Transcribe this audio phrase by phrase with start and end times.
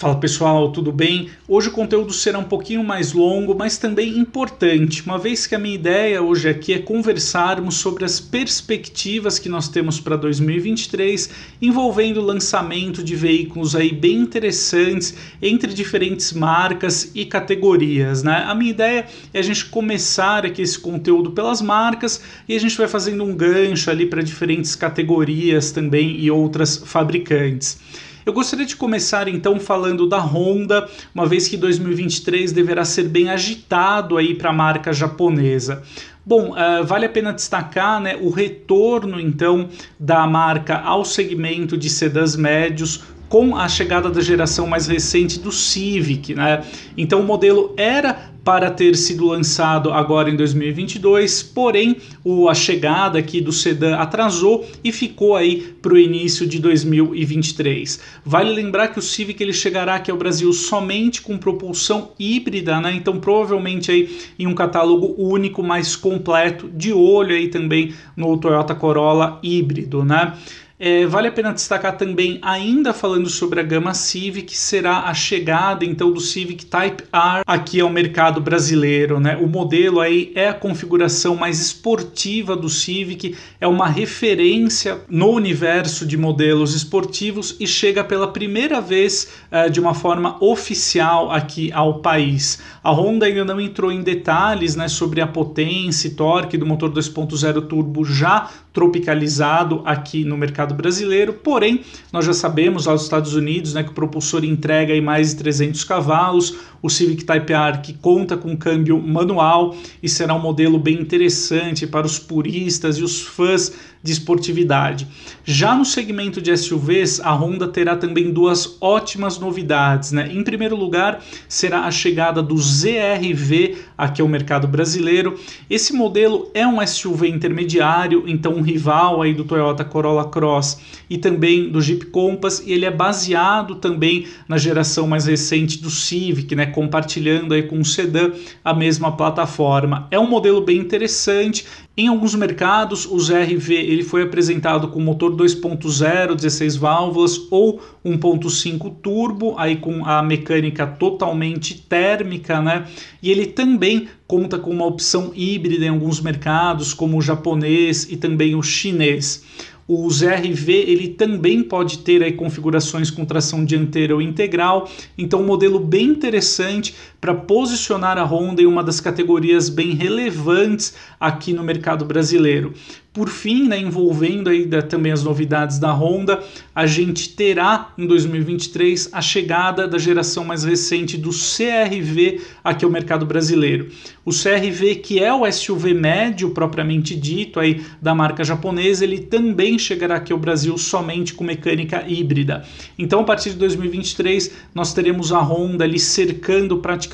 [0.00, 1.28] Fala pessoal, tudo bem?
[1.46, 5.58] Hoje o conteúdo será um pouquinho mais longo, mas também importante, uma vez que a
[5.58, 11.28] minha ideia hoje aqui é conversarmos sobre as perspectivas que nós temos para 2023,
[11.60, 18.46] envolvendo o lançamento de veículos aí bem interessantes entre diferentes marcas e categorias, né?
[18.48, 22.74] A minha ideia é a gente começar aqui esse conteúdo pelas marcas e a gente
[22.74, 27.78] vai fazendo um gancho ali para diferentes categorias também e outras fabricantes.
[28.24, 33.30] Eu gostaria de começar então falando da Honda, uma vez que 2023 deverá ser bem
[33.30, 35.82] agitado aí para a marca japonesa.
[36.24, 41.88] Bom, uh, vale a pena destacar né, o retorno então da marca ao segmento de
[41.88, 46.64] sedãs médios com a chegada da geração mais recente do Civic, né?
[46.96, 53.18] Então o modelo era para ter sido lançado agora em 2022, porém o, a chegada
[53.18, 58.00] aqui do sedã atrasou e ficou aí para o início de 2023.
[58.24, 62.94] Vale lembrar que o Civic ele chegará aqui ao Brasil somente com propulsão híbrida, né?
[62.94, 68.74] Então provavelmente aí em um catálogo único mais completo, de olho aí também no Toyota
[68.74, 70.34] Corolla híbrido, né?
[70.82, 75.84] É, vale a pena destacar também, ainda falando sobre a gama Civic, será a chegada
[75.84, 79.20] então do Civic Type R aqui ao mercado brasileiro.
[79.20, 79.36] Né?
[79.36, 86.06] O modelo aí é a configuração mais esportiva do Civic, é uma referência no universo
[86.06, 92.00] de modelos esportivos e chega pela primeira vez uh, de uma forma oficial aqui ao
[92.00, 92.58] país.
[92.82, 96.90] A Honda ainda não entrou em detalhes né, sobre a potência e torque do motor
[96.90, 101.80] 2.0 turbo já tropicalizado aqui no mercado brasileiro, porém
[102.12, 105.36] nós já sabemos lá nos Estados Unidos né, que o propulsor entrega aí mais de
[105.36, 110.78] 300 cavalos, o Civic Type R que conta com câmbio manual e será um modelo
[110.78, 115.06] bem interessante para os puristas e os fãs de esportividade.
[115.44, 120.12] Já no segmento de SUVs, a Honda terá também duas ótimas novidades.
[120.12, 120.30] Né?
[120.32, 125.38] Em primeiro lugar, será a chegada do ZRV aqui ao mercado brasileiro.
[125.68, 130.78] Esse modelo é um SUV intermediário, então um rival aí do Toyota Corolla Cross
[131.08, 135.90] e também do Jeep Compass, e ele é baseado também na geração mais recente do
[135.90, 136.66] Civic, né?
[136.66, 138.30] compartilhando aí com o sedã
[138.64, 140.06] a mesma plataforma.
[140.10, 141.64] É um modelo bem interessante
[142.00, 148.94] em alguns mercados, o ZRV ele foi apresentado com motor 2.0, 16 válvulas ou 1.5
[149.02, 152.86] turbo, aí com a mecânica totalmente térmica, né?
[153.22, 158.16] E ele também conta com uma opção híbrida em alguns mercados, como o japonês e
[158.16, 159.42] também o chinês.
[159.88, 165.46] O ZRV ele também pode ter aí configurações com tração dianteira ou integral, então um
[165.46, 171.62] modelo bem interessante para posicionar a Honda em uma das categorias bem relevantes aqui no
[171.62, 172.72] mercado brasileiro.
[173.12, 176.40] Por fim, né, envolvendo aí da, também as novidades da Honda,
[176.72, 182.90] a gente terá em 2023 a chegada da geração mais recente do CRV aqui ao
[182.90, 183.88] mercado brasileiro.
[184.24, 189.76] O CRV, que é o SUV médio propriamente dito aí da marca japonesa, ele também
[189.76, 192.64] chegará aqui ao Brasil somente com mecânica híbrida.
[192.96, 197.09] Então, a partir de 2023, nós teremos a Honda ali cercando praticamente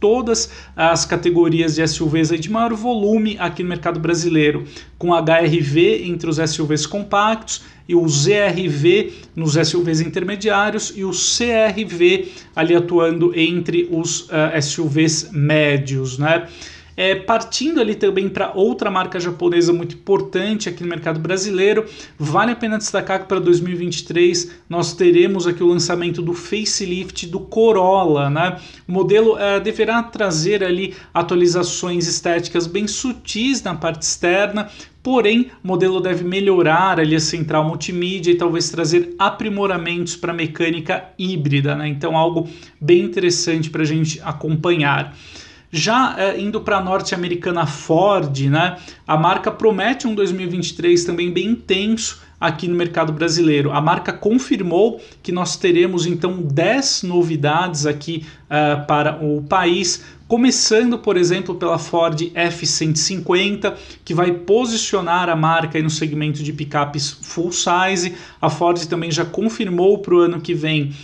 [0.00, 4.64] todas as categorias de SUVs de maior volume aqui no mercado brasileiro,
[4.98, 12.28] com HRV entre os SUVs compactos e o ZRV nos SUVs intermediários e o CRV
[12.56, 16.48] ali atuando entre os uh, eh, SUVs médios, né?
[16.96, 21.84] É, partindo ali também para outra marca japonesa muito importante aqui no mercado brasileiro,
[22.18, 27.40] vale a pena destacar que para 2023 nós teremos aqui o lançamento do facelift do
[27.40, 28.58] Corolla, né?
[28.88, 34.68] O modelo é, deverá trazer ali atualizações estéticas bem sutis na parte externa,
[35.04, 40.34] Porém, o modelo deve melhorar ali a central multimídia e talvez trazer aprimoramentos para a
[40.34, 41.86] mecânica híbrida, né?
[41.86, 42.48] Então, algo
[42.80, 45.14] bem interessante para a gente acompanhar.
[45.76, 51.48] Já é, indo para a norte-americana Ford, né, a marca promete um 2023 também bem
[51.48, 53.72] intenso aqui no mercado brasileiro.
[53.72, 60.98] A marca confirmou que nós teremos então 10 novidades aqui uh, para o país, Começando,
[60.98, 67.52] por exemplo, pela Ford F-150, que vai posicionar a marca no segmento de picapes full
[67.52, 68.14] size.
[68.40, 70.94] A Ford também já confirmou para o ano que vem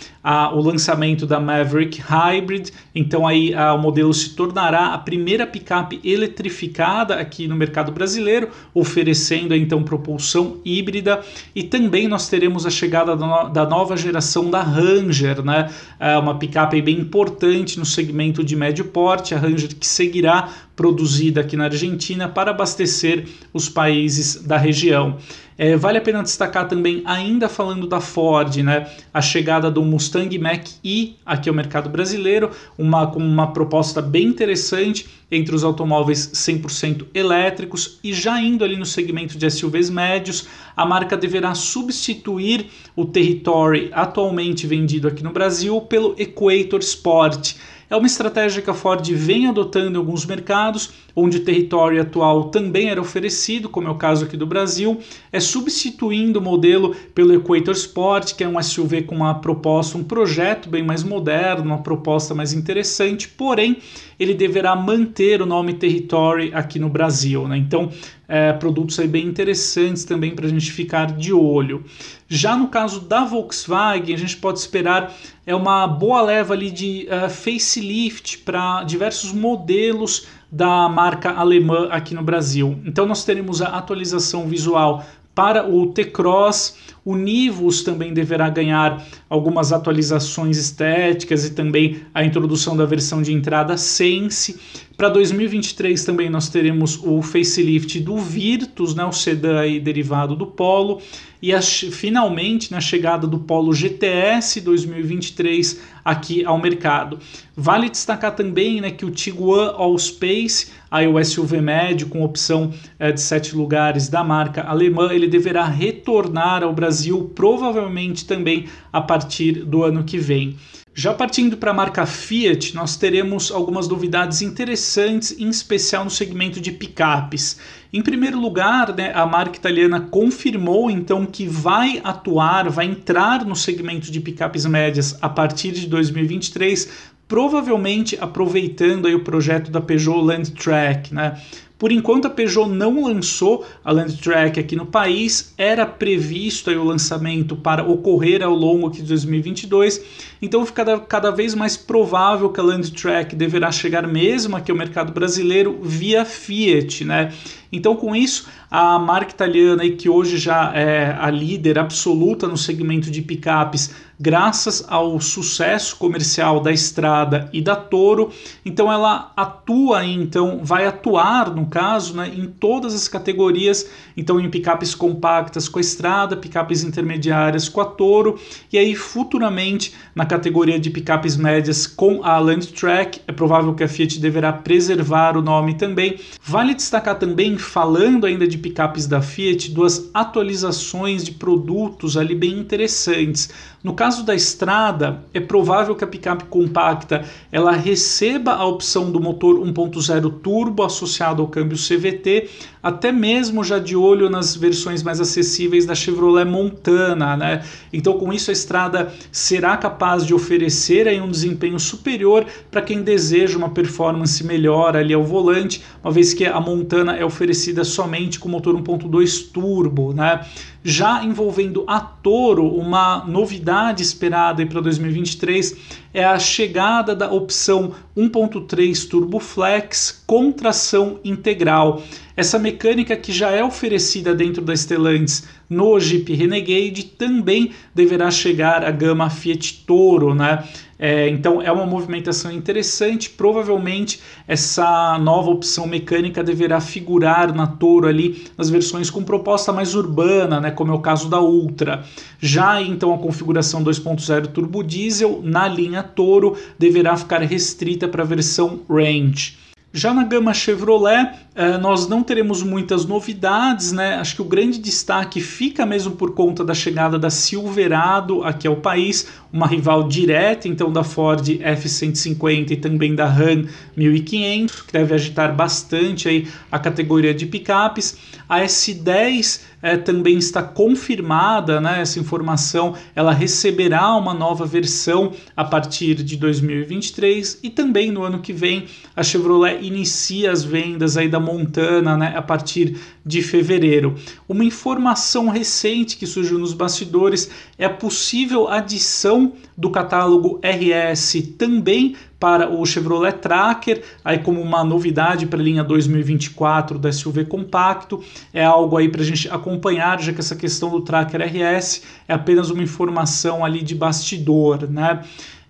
[0.53, 7.15] o lançamento da Maverick Hybrid, então aí o modelo se tornará a primeira picape eletrificada
[7.15, 11.21] aqui no mercado brasileiro, oferecendo então propulsão híbrida.
[11.55, 15.71] E também nós teremos a chegada da nova geração da Ranger, né?
[15.99, 20.49] É uma picape bem importante no segmento de médio porte a Ranger que seguirá
[20.81, 25.19] produzida aqui na Argentina para abastecer os países da região.
[25.55, 30.35] É, vale a pena destacar também, ainda falando da Ford, né, a chegada do Mustang
[30.39, 32.49] Mach-E aqui ao mercado brasileiro,
[32.79, 38.75] uma, com uma proposta bem interessante entre os automóveis 100% elétricos e já indo ali
[38.75, 45.31] no segmento de SUVs médios, a marca deverá substituir o Territory atualmente vendido aqui no
[45.31, 47.53] Brasil pelo Equator Sport.
[47.91, 50.70] É uma estratégia que a Ford vem adotando em alguns mercados,
[51.15, 54.99] onde o território atual também era oferecido, como é o caso aqui do Brasil,
[55.31, 60.03] é substituindo o modelo pelo Equator Sport, que é um SUV com uma proposta, um
[60.03, 63.77] projeto bem mais moderno, uma proposta mais interessante, porém
[64.19, 67.47] ele deverá manter o nome Territory aqui no Brasil.
[67.47, 67.57] Né?
[67.57, 67.89] Então,
[68.27, 71.83] é, produtos aí bem interessantes também para a gente ficar de olho.
[72.29, 75.13] Já no caso da Volkswagen, a gente pode esperar
[75.45, 82.13] é uma boa leva ali de uh, facelift para diversos modelos da marca alemã aqui
[82.13, 82.79] no Brasil.
[82.85, 85.03] Então nós teremos a atualização visual
[85.33, 92.77] para o T-Cross, o Nivus também deverá ganhar algumas atualizações estéticas e também a introdução
[92.77, 94.59] da versão de entrada Sense.
[94.95, 101.01] Para 2023 também nós teremos o facelift do Virtus, né, o sedã derivado do Polo,
[101.41, 107.17] e a, finalmente na né, chegada do Polo GTS 2023 aqui ao mercado.
[107.55, 112.71] Vale destacar também né, que o Tiguan All Space, aí o SUV médio com opção
[112.99, 116.90] é, de sete lugares da marca alemã, ele deverá retornar ao Brasil
[117.35, 120.57] provavelmente também a partir do ano que vem.
[120.93, 126.59] Já partindo para a marca Fiat, nós teremos algumas novidades interessantes, em especial no segmento
[126.59, 127.57] de picapes.
[127.93, 133.55] Em primeiro lugar, né, a marca italiana confirmou então que vai atuar, vai entrar no
[133.55, 136.89] segmento de picapes médias a partir de 2023,
[137.25, 141.41] provavelmente aproveitando aí o projeto da Peugeot Landtrack, né?
[141.81, 146.83] Por enquanto a Peugeot não lançou a Landtrack aqui no país, era previsto aí o
[146.83, 149.99] lançamento para ocorrer ao longo de 2022,
[150.39, 155.11] então fica cada, vez mais provável que a Landtrack deverá chegar mesmo aqui ao mercado
[155.11, 157.33] brasileiro via Fiat, né?
[157.71, 163.09] Então, com isso, a marca italiana, que hoje já é a líder absoluta no segmento
[163.09, 163.91] de picapes,
[164.21, 168.31] graças ao sucesso comercial da Estrada e da Toro,
[168.63, 174.47] então ela atua, então vai atuar, no caso, né, em todas as categorias, então em
[174.47, 178.39] picapes compactas com a Estrada, picapes intermediárias com a Toro,
[178.71, 183.87] e aí futuramente na categoria de picapes médias com a Landtrack, é provável que a
[183.87, 186.19] Fiat deverá preservar o nome também.
[186.43, 192.59] Vale destacar também falando ainda de picapes da Fiat, duas atualizações de produtos ali bem
[192.59, 193.49] interessantes.
[193.83, 199.19] No caso da estrada, é provável que a picape compacta ela receba a opção do
[199.19, 202.49] motor 1.0 turbo associado ao câmbio CVT,
[202.83, 207.63] até mesmo já de olho nas versões mais acessíveis da Chevrolet Montana, né?
[207.93, 213.03] Então, com isso a estrada será capaz de oferecer aí um desempenho superior para quem
[213.03, 218.39] deseja uma performance melhor ali ao volante, uma vez que a Montana é oferecida somente
[218.39, 220.45] com motor 1.2 turbo, né?
[220.83, 225.75] Já envolvendo a Toro, uma novidade esperada para 2023
[226.13, 232.03] é a chegada da opção 1.3 Turbo Flex com tração integral.
[232.35, 238.83] Essa mecânica que já é oferecida dentro da Stellantis no Jeep Renegade também deverá chegar
[238.83, 240.63] à gama Fiat Toro, né?
[241.03, 243.27] É, então é uma movimentação interessante.
[243.31, 249.95] Provavelmente essa nova opção mecânica deverá figurar na Toro ali nas versões com proposta mais
[249.95, 252.05] urbana, né, como é o caso da Ultra.
[252.39, 258.25] Já então a configuração 2.0 turbo diesel na linha Toro deverá ficar restrita para a
[258.25, 259.60] versão Range.
[259.93, 264.15] Já na gama Chevrolet, eh, nós não teremos muitas novidades, né?
[264.15, 268.77] Acho que o grande destaque fica mesmo por conta da chegada da Silverado aqui ao
[268.77, 273.65] país, uma rival direta então da Ford F150 e também da Ram
[273.97, 278.17] 1500, que deve agitar bastante aí a categoria de picapes.
[278.47, 285.63] A S10 é, também está confirmada, né, essa informação, ela receberá uma nova versão a
[285.63, 288.85] partir de 2023 e também no ano que vem
[289.15, 294.15] a Chevrolet inicia as vendas aí da Montana, né, a partir de fevereiro.
[294.47, 302.15] Uma informação recente que surgiu nos bastidores é a possível adição do catálogo RS também
[302.41, 308.23] para o Chevrolet Tracker, aí como uma novidade para a linha 2024 da SUV compacto,
[308.51, 312.33] é algo aí para a gente acompanhar, já que essa questão do Tracker RS é
[312.33, 315.21] apenas uma informação ali de bastidor, né?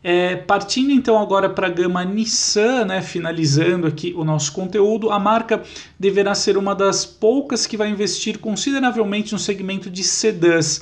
[0.01, 5.19] É, partindo então agora para a gama Nissan, né, finalizando aqui o nosso conteúdo, a
[5.19, 5.61] marca
[5.99, 10.81] deverá ser uma das poucas que vai investir consideravelmente no segmento de sedãs.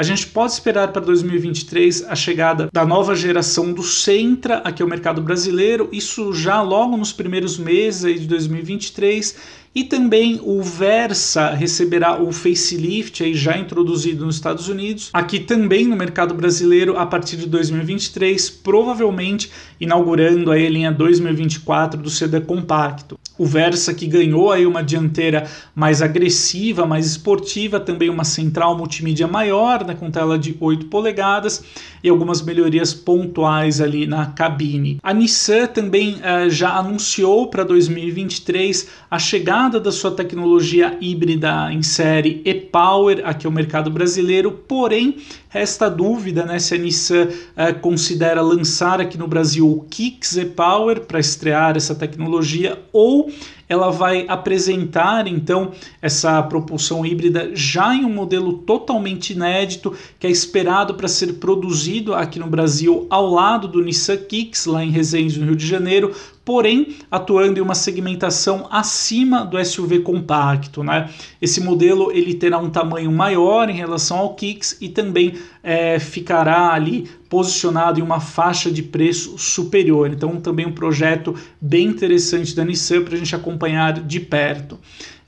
[0.00, 4.88] A gente pode esperar para 2023 a chegada da nova geração do Sentra aqui ao
[4.88, 9.36] mercado brasileiro, isso já logo nos primeiros meses de 2023
[9.74, 15.86] e também o Versa receberá o facelift aí já introduzido nos Estados Unidos, aqui também
[15.86, 22.40] no mercado brasileiro a partir de 2023, provavelmente inaugurando aí a linha 2024 do sedã
[22.40, 23.19] compacto.
[23.40, 29.26] O Versa que ganhou aí uma dianteira mais agressiva, mais esportiva, também uma central multimídia
[29.26, 31.64] maior, né, com tela de 8 polegadas
[32.04, 34.98] e algumas melhorias pontuais ali na cabine.
[35.02, 41.82] A Nissan também uh, já anunciou para 2023 a chegada da sua tecnologia híbrida em
[41.82, 45.16] série e-Power aqui ao mercado brasileiro, porém
[45.48, 51.00] resta dúvida né, se a Nissan eh, considera lançar aqui no Brasil o Kicks e-Power
[51.00, 53.29] para estrear essa tecnologia ou
[53.68, 55.72] ela vai apresentar então
[56.02, 62.14] essa propulsão híbrida já em um modelo totalmente inédito que é esperado para ser produzido
[62.14, 66.14] aqui no Brasil ao lado do Nissan Kicks lá em Resende, no Rio de Janeiro,
[66.50, 71.08] porém atuando em uma segmentação acima do SUV compacto, né?
[71.40, 76.72] Esse modelo ele terá um tamanho maior em relação ao Kicks e também é, ficará
[76.72, 80.10] ali posicionado em uma faixa de preço superior.
[80.10, 84.76] Então, também um projeto bem interessante da Nissan para a gente acompanhar de perto.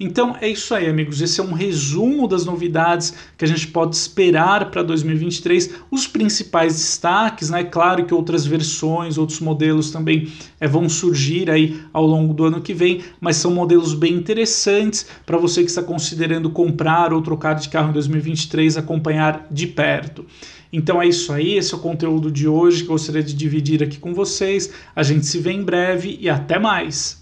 [0.04, 1.20] Então é isso aí, amigos.
[1.22, 5.76] Esse é um resumo das novidades que a gente pode esperar para 2023.
[5.92, 7.62] Os principais destaques, né?
[7.62, 10.26] Claro que outras versões, outros modelos também
[10.58, 15.06] é, vão surgir aí ao longo do ano que vem, mas são modelos bem interessantes
[15.24, 20.26] para você que está considerando comprar ou trocar de carro em 2023, acompanhar de perto.
[20.72, 23.84] Então é isso aí, esse é o conteúdo de hoje que eu gostaria de dividir
[23.84, 24.72] aqui com vocês.
[24.96, 27.21] A gente se vê em breve e até mais!